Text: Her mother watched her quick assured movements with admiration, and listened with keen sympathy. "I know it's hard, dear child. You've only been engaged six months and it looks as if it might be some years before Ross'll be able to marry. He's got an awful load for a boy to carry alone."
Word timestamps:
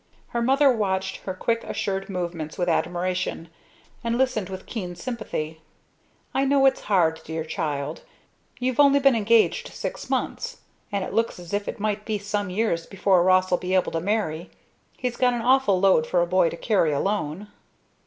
Her 0.29 0.41
mother 0.41 0.71
watched 0.71 1.17
her 1.25 1.33
quick 1.35 1.63
assured 1.63 2.09
movements 2.09 2.57
with 2.57 2.67
admiration, 2.67 3.49
and 4.03 4.17
listened 4.17 4.49
with 4.49 4.65
keen 4.65 4.95
sympathy. 4.95 5.61
"I 6.33 6.43
know 6.43 6.65
it's 6.65 6.81
hard, 6.81 7.21
dear 7.23 7.43
child. 7.45 8.01
You've 8.59 8.79
only 8.79 8.99
been 8.99 9.15
engaged 9.15 9.67
six 9.67 10.09
months 10.09 10.61
and 10.91 11.03
it 11.03 11.13
looks 11.13 11.37
as 11.37 11.53
if 11.53 11.67
it 11.67 11.79
might 11.79 12.03
be 12.03 12.17
some 12.17 12.49
years 12.49 12.87
before 12.87 13.21
Ross'll 13.21 13.59
be 13.59 13.75
able 13.75 13.91
to 13.91 13.99
marry. 14.01 14.49
He's 14.97 15.17
got 15.17 15.35
an 15.35 15.41
awful 15.43 15.79
load 15.79 16.07
for 16.07 16.23
a 16.23 16.25
boy 16.25 16.49
to 16.49 16.57
carry 16.57 16.91
alone." 16.91 17.49